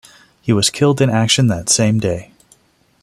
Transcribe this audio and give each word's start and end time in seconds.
He 0.41 0.51
was 0.51 0.71
killed 0.71 0.99
in 0.99 1.11
action 1.11 1.45
that 1.45 1.69
same 1.69 1.99
day. 1.99 2.31